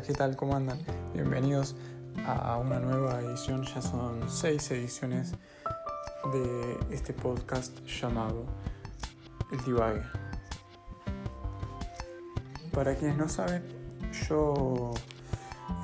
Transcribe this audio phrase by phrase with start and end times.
[0.00, 0.36] ¿qué tal?
[0.36, 0.78] ¿Cómo andan?
[1.12, 1.76] Bienvenidos
[2.26, 5.32] a una nueva edición, ya son seis ediciones
[6.32, 8.46] de este podcast llamado
[9.52, 10.02] El Divague.
[12.72, 13.62] Para quienes no saben,
[14.28, 14.92] yo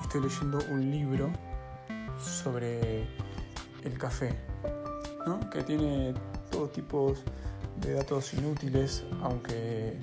[0.01, 1.31] estoy leyendo un libro
[2.19, 3.03] sobre
[3.85, 4.35] el café,
[5.27, 5.51] ¿no?
[5.51, 6.15] que tiene
[6.51, 7.13] todo tipo
[7.83, 9.99] de datos inútiles, aunque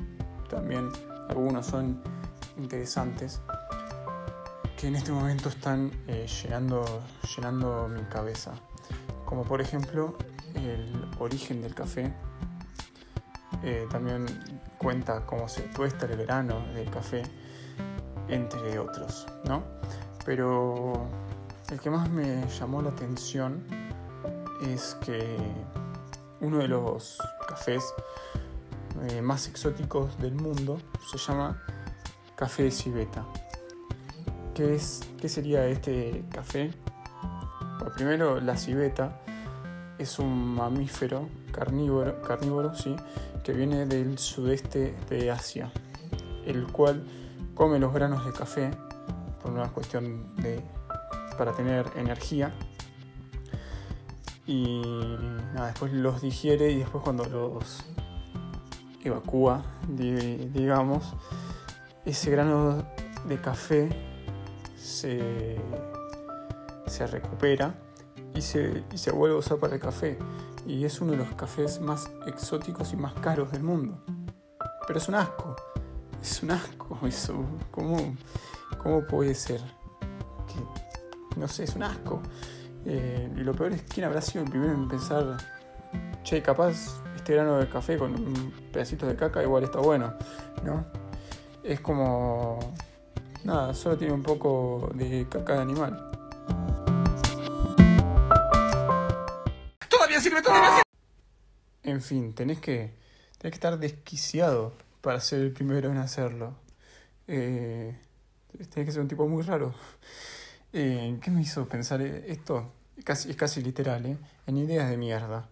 [0.48, 0.92] también
[1.28, 2.04] algunos son
[2.56, 3.42] interesantes
[4.78, 6.84] que en este momento están eh, llenando,
[7.36, 8.54] llenando mi cabeza.
[9.26, 10.18] Como por ejemplo
[10.56, 12.14] el origen del café.
[13.64, 14.26] Eh, también
[14.78, 17.24] cuenta cómo se tuesta el verano del café,
[18.28, 19.64] entre otros, ¿no?
[20.26, 21.08] Pero
[21.70, 23.66] el que más me llamó la atención
[24.62, 25.38] es que
[26.42, 27.18] uno de los
[27.48, 27.84] cafés
[29.10, 30.80] eh, más exóticos del mundo
[31.10, 31.62] se llama
[32.36, 33.26] café de civeta.
[34.56, 36.72] ¿Qué, es, qué sería este café?
[37.94, 39.22] primero, la civeta
[39.98, 42.96] es un mamífero carnívoro, carnívoro ¿sí?
[43.44, 45.72] que viene del sudeste de Asia,
[46.46, 47.06] el cual
[47.54, 48.72] come los granos de café
[49.42, 50.62] por una cuestión de
[51.38, 52.54] para tener energía
[54.48, 54.82] y
[55.54, 57.84] después los digiere y después cuando los
[59.04, 61.14] evacúa, digamos,
[62.06, 62.86] ese grano
[63.28, 64.15] de café
[64.86, 65.58] se,
[67.12, 67.76] recupera
[68.34, 70.18] y se, se vuelve a usar para el café.
[70.66, 73.98] Y es uno de los cafés más exóticos y más caros del mundo.
[74.88, 75.56] Pero es un asco.
[76.22, 77.36] Es un asco eso.
[77.72, 78.16] ¿Cómo,
[78.78, 79.62] cómo puede ser?
[80.48, 82.22] Que, no sé, es un asco.
[82.86, 85.38] Eh, y lo peor es quién habrá sido el primero en pensar,
[86.24, 90.14] che, capaz este grano de café con un pedacito de caca igual está bueno,
[90.64, 90.86] ¿no?
[91.66, 92.60] es como...
[93.46, 96.12] Nada, solo tiene un poco de caca de animal.
[99.88, 100.82] Todavía sirve, todavía sirve.
[101.84, 102.96] En fin, tenés que,
[103.38, 106.56] tenés que estar desquiciado para ser el primero en hacerlo.
[107.28, 107.96] Eh,
[108.74, 109.76] tenés que ser un tipo muy raro.
[110.74, 112.74] Eh, ¿Qué me hizo pensar esto?
[112.98, 114.18] Es casi, es casi literal, ¿eh?
[114.48, 115.50] En ideas de mierda.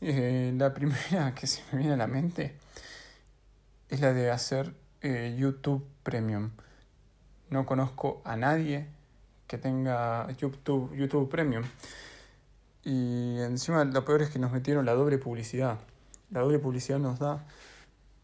[0.00, 2.56] Eh, la primera que se me viene a la mente
[3.90, 6.52] es la de hacer eh, YouTube Premium.
[7.50, 8.86] No conozco a nadie
[9.46, 11.64] que tenga YouTube, YouTube Premium.
[12.82, 15.78] Y encima lo peor es que nos metieron la doble publicidad.
[16.30, 17.44] La doble publicidad nos da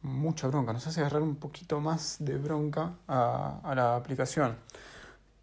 [0.03, 4.57] mucha bronca, nos hace agarrar un poquito más de bronca a, la aplicación.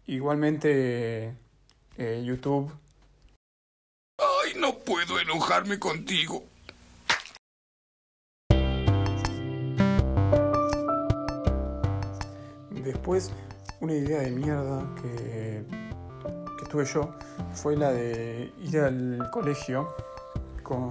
[0.06, 1.34] Igualmente
[1.96, 2.72] eh, YouTube...
[4.18, 6.44] Ay, no puedo enojarme contigo.
[12.70, 13.30] Después,
[13.80, 15.64] una idea de mierda que,
[16.70, 17.10] tuve yo
[17.52, 19.88] fue la de ir al colegio
[20.62, 20.90] con,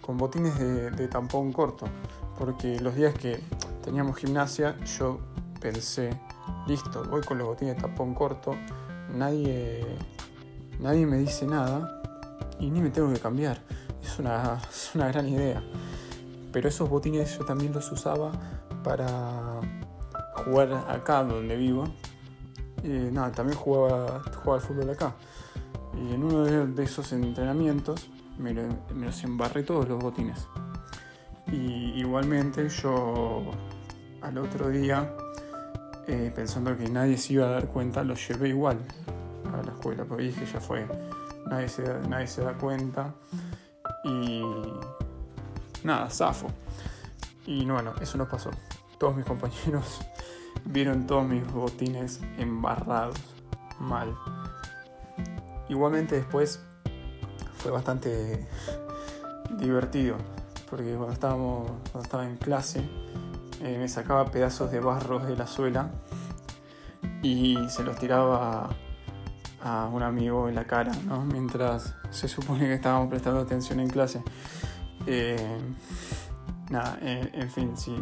[0.00, 1.86] con botines de, tampón corto.
[2.38, 3.40] Porque los días que
[3.84, 5.20] teníamos gimnasia, yo
[5.60, 6.10] pensé,
[6.66, 8.56] listo, voy con los botines de tampón corto,
[9.14, 9.84] nadie,
[10.80, 12.02] nadie me dice nada
[12.58, 13.60] y ni me tengo que cambiar.
[14.02, 15.62] Es una, es una gran idea.
[16.52, 18.32] Pero esos botines yo también los usaba
[18.82, 19.60] para
[20.34, 21.84] jugar acá donde vivo.
[22.82, 25.14] Nada, también jugaba, jugaba al fútbol acá.
[25.94, 28.08] Y en uno de esos entrenamientos
[28.38, 30.46] me, los embarré todos los botines.
[31.50, 33.50] Y igualmente yo
[34.22, 35.14] al otro día,
[36.06, 38.78] eh, pensando que nadie se iba a dar cuenta, los llevé igual
[39.52, 40.86] a la escuela, porque dije ya fue,
[41.46, 43.14] nadie se, nadie se da cuenta.
[44.04, 44.42] Y
[45.82, 46.48] nada, zafo.
[47.46, 48.50] Y bueno, eso no pasó.
[48.98, 50.00] Todos mis compañeros
[50.64, 53.16] vieron todos mis botines embarrados,
[53.80, 54.16] mal.
[55.68, 56.60] Igualmente después
[57.58, 58.46] fue bastante
[59.58, 60.16] divertido,
[60.70, 62.82] porque cuando, estábamos, cuando estaba en clase
[63.62, 65.90] eh, me sacaba pedazos de barro de la suela
[67.22, 68.68] y se los tiraba
[69.62, 71.24] a un amigo en la cara, ¿no?
[71.24, 74.22] mientras se supone que estábamos prestando atención en clase.
[75.06, 75.58] Eh,
[76.68, 77.96] nada, eh, en fin, si,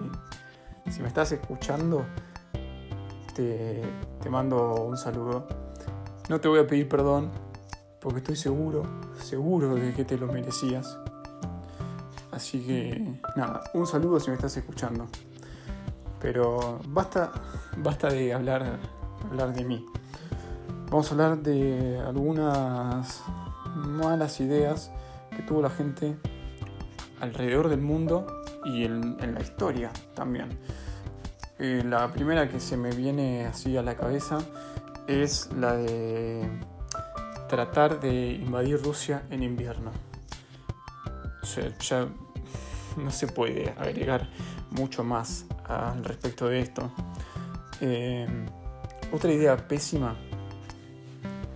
[0.91, 2.05] si me estás escuchando,
[3.35, 3.83] te,
[4.31, 5.47] mando un saludo.
[6.29, 7.31] No te voy a pedir perdón
[8.01, 8.83] porque estoy seguro,
[9.19, 10.99] seguro de que te lo merecías.
[12.31, 15.07] Así que nada, un saludo si me estás escuchando.
[16.21, 17.33] Pero basta,
[17.77, 18.79] basta de hablar,
[19.31, 19.87] hablar de mí.
[20.91, 23.23] Vamos a hablar de algunas
[23.75, 24.91] malas ideas
[25.35, 26.17] que tuvo la gente
[27.21, 30.49] alrededor del mundo y en, la historia también.
[31.59, 34.39] Eh, la primera que se me viene así a la cabeza
[35.07, 36.49] es la de
[37.49, 39.91] tratar de invadir Rusia en invierno.
[41.43, 42.09] O sea, ya
[42.97, 44.29] no se puede agregar
[44.71, 46.91] mucho más al respecto de esto.
[47.81, 48.27] Eh,
[49.13, 50.17] otra idea pésima,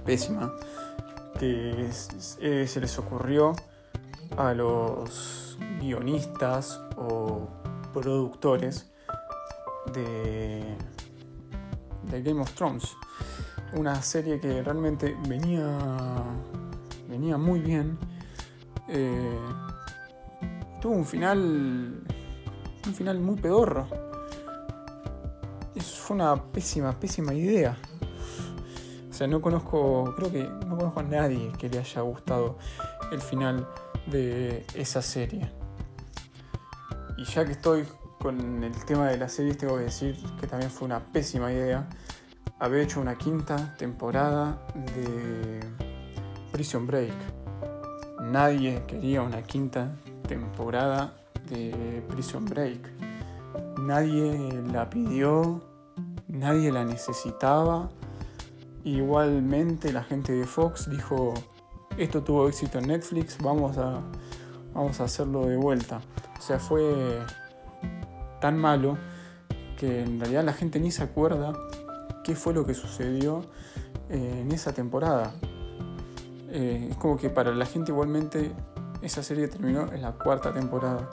[0.05, 0.53] pésima,
[1.39, 3.55] que se les ocurrió
[4.37, 7.49] a los guionistas o
[7.93, 8.91] productores
[9.93, 10.77] de,
[12.23, 12.97] Game of Thrones.
[13.75, 15.79] Una serie que realmente venía,
[17.09, 17.99] venía muy bien.
[18.89, 19.39] Eh,
[20.81, 22.03] tuvo un final,
[22.87, 23.87] un final muy pedorro.
[25.81, 27.77] Fue una pésima, pésima idea.
[29.11, 32.59] O sea, no conozco, creo que no conozco a nadie que le haya gustado
[33.11, 33.67] el final
[34.07, 35.51] de esa serie.
[37.35, 37.85] Ya que estoy
[38.19, 41.87] con el tema de la serie, tengo que decir que también fue una pésima idea
[42.59, 45.61] haber hecho una quinta temporada de
[46.53, 47.13] Prison Break.
[48.23, 49.95] Nadie quería una quinta
[50.27, 51.15] temporada
[51.51, 52.81] de Prison Break.
[53.81, 55.63] Nadie la pidió,
[56.29, 57.91] nadie la necesitaba.
[58.85, 61.35] Igualmente la gente de Fox dijo,
[61.99, 64.01] esto tuvo éxito en Netflix, vamos a,
[64.73, 66.01] vamos a hacerlo de vuelta.
[66.39, 67.21] O sea, fue
[68.41, 68.99] tan malo
[69.77, 71.53] que en realidad la gente ni se acuerda
[72.25, 73.45] qué fue lo que sucedió
[74.09, 75.35] eh, en esa temporada.
[76.49, 78.53] Eh, es como que para la gente igualmente
[79.03, 81.11] esa serie terminó en la cuarta temporada.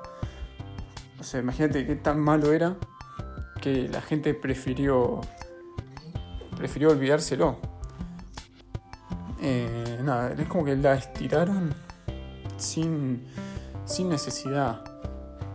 [1.19, 2.75] O sea, imagínate qué tan malo era
[3.61, 5.21] que la gente prefirió
[6.55, 7.57] prefirió olvidárselo.
[9.41, 11.73] Eh, nada, es como que la estiraron
[12.57, 13.25] sin,
[13.85, 14.92] sin necesidad.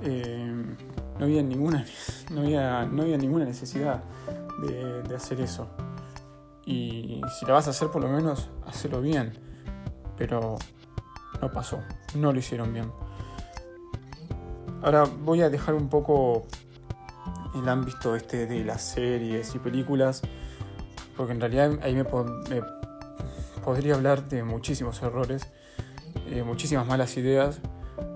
[0.00, 1.84] No había ninguna
[2.30, 4.02] no había, no había ninguna necesidad
[4.62, 5.68] de, hacer eso.
[6.64, 9.32] Y si la vas a hacer, por lo menos, hacerlo bien.
[10.16, 10.58] Pero
[11.40, 11.80] no pasó,
[12.14, 12.92] no lo hicieron bien.
[14.82, 16.46] Ahora voy a dejar un poco
[17.54, 20.22] el ámbito este de las series y películas,
[21.16, 22.04] porque en realidad ahí me,
[23.64, 25.42] podría hablar de muchísimos errores,
[26.26, 27.60] eh, muchísimas malas ideas,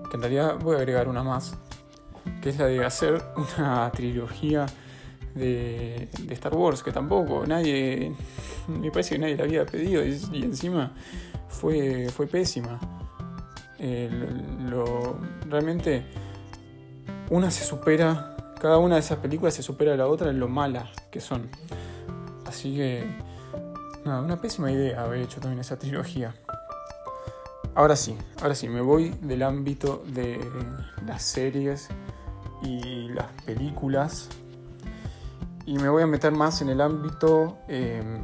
[0.09, 1.57] que en realidad voy a agregar una más,
[2.43, 3.23] que es la de hacer
[3.57, 4.65] una trilogía
[5.33, 8.13] de, Star Wars, que tampoco, nadie,
[8.67, 10.91] me parece que nadie la había pedido y, encima
[11.47, 12.79] fue, fue pésima.
[14.69, 15.17] lo,
[15.49, 16.05] realmente
[17.29, 20.49] una se supera, cada una de esas películas se supera a la otra en lo
[20.49, 21.49] mala que son.
[22.45, 23.05] Así que,
[24.03, 26.35] nada, una pésima idea haber hecho también esa trilogía.
[27.73, 30.39] Ahora sí, ahora sí, me voy del ámbito de
[31.07, 31.89] las series
[32.63, 34.29] y las películas
[35.65, 38.21] y me voy a meter más en el ámbito, em,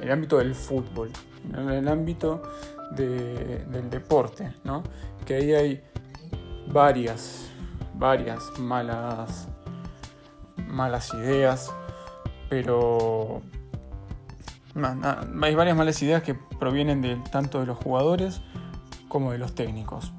[0.00, 1.10] el ámbito del fútbol,
[1.52, 2.42] en el ámbito
[2.92, 4.82] del deporte, ¿no?
[5.24, 5.84] Que ahí hay
[6.68, 7.50] varias,
[7.94, 9.48] varias malas,
[10.68, 11.74] malas ideas,
[12.48, 13.42] pero
[15.42, 18.42] hay varias malas ideas que provienen de, tanto de los jugadores
[19.08, 20.12] como de los técnicos.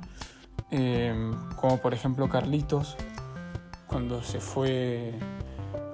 [0.72, 2.98] Em, como por ejemplo Carlitos,
[3.96, 5.14] cuando se fue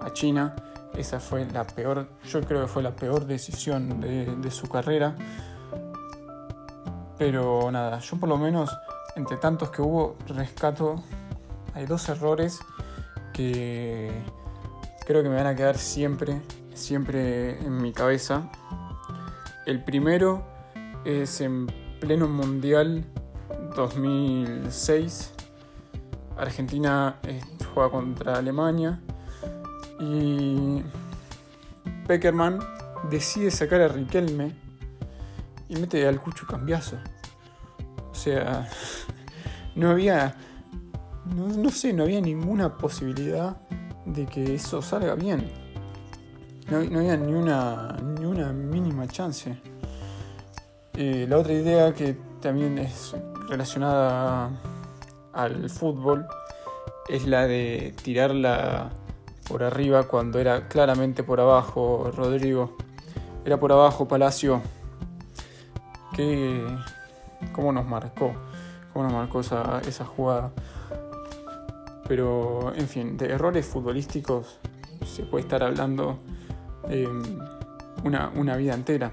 [0.01, 0.55] a China.
[0.97, 5.15] Esa fue la peor, yo creo que fue la peor decisión de, su carrera.
[7.19, 8.75] Pero nada, yo por lo menos,
[9.15, 10.95] entre tantos que hubo, rescato,
[11.75, 12.59] hay dos errores
[13.33, 14.11] que
[15.05, 16.41] creo que me van a quedar siempre,
[16.73, 18.49] siempre en mi cabeza.
[19.67, 20.43] El primero
[21.05, 21.67] es en
[21.99, 23.05] pleno mundial
[23.75, 25.33] 2006.
[26.35, 27.19] Argentina
[27.73, 28.99] juega contra Alemania
[29.99, 30.83] y
[32.07, 32.59] Peckerman
[33.09, 34.55] decide sacar a Riquelme
[35.69, 36.97] y mete al Cucho Cambiazo.
[38.11, 38.67] O sea,
[39.75, 40.35] no había,
[41.35, 43.57] no, sé, no había ninguna posibilidad
[44.05, 45.51] de que eso salga bien.
[46.69, 49.57] No, había ni una, ni una mínima chance.
[50.93, 53.15] Eh, la otra idea que también es
[53.47, 54.51] relacionada
[55.33, 56.25] al fútbol
[57.07, 58.91] es la de tirar la,
[59.47, 62.77] por arriba cuando era claramente por abajo, Rodrigo.
[63.45, 64.61] Era por abajo, Palacio.
[66.15, 66.65] ¿Qué,
[67.51, 68.33] ¿Cómo nos marcó?
[68.93, 70.51] ¿Cómo nos marcó esa, esa jugada?
[72.07, 74.59] Pero, en fin, de errores futbolísticos
[75.05, 76.19] se puede estar hablando
[76.89, 77.39] em,
[78.03, 79.11] una, una vida entera.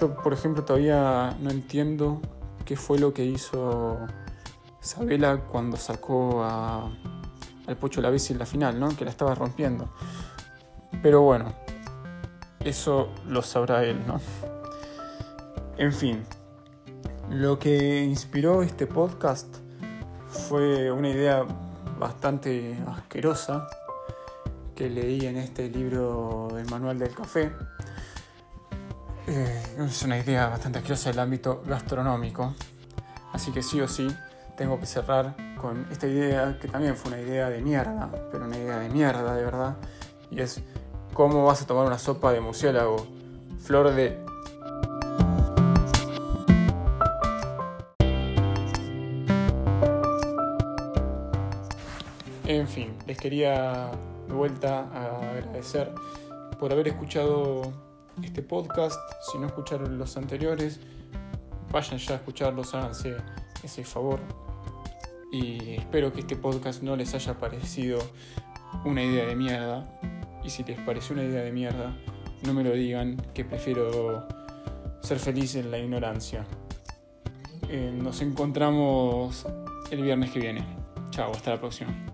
[0.00, 2.20] Yo, por ejemplo, todavía no entiendo
[2.64, 3.98] qué fue lo que hizo
[4.82, 6.90] Sabela cuando sacó a
[7.66, 8.88] al Pocho la en la final, ¿no?
[8.96, 9.88] Que la estaba rompiendo.
[11.02, 11.54] Pero bueno,
[12.60, 14.20] eso lo sabrá él, ¿no?
[15.78, 16.22] En fin,
[17.30, 19.56] lo que inspiró este podcast
[20.28, 21.44] fue una idea
[21.98, 23.68] bastante asquerosa
[24.74, 27.52] que leí en este libro del Manual del Café.
[29.28, 32.54] Eh, es una idea bastante asquerosa del ámbito gastronómico.
[33.32, 34.08] Así que sí o sí
[34.56, 38.56] tengo que cerrar con esta idea que también fue una idea de mierda, pero una
[38.56, 39.76] idea de mierda de verdad.
[40.30, 40.62] Y es
[41.14, 43.06] cómo vas a tomar una sopa de murciélago.
[43.60, 44.18] Flor de
[52.44, 53.90] En fin, les quería
[54.28, 55.90] de vuelta agradecer
[56.60, 57.62] por haber escuchado
[58.22, 59.00] este podcast.
[59.30, 60.78] Si no escucharon los anteriores,
[61.70, 63.16] vayan ya a escucharlos, háganse
[63.62, 64.20] ese favor.
[65.32, 67.98] Y espero que este podcast no les haya parecido
[68.84, 69.98] una idea de mierda.
[70.44, 71.96] Y si les pareció una idea de mierda,
[72.44, 74.28] no me lo digan, que prefiero
[75.00, 76.44] ser feliz en la ignorancia.
[77.70, 79.46] Eh, nos encontramos
[79.90, 80.66] el viernes que viene.
[81.10, 82.11] Chao, hasta la próxima.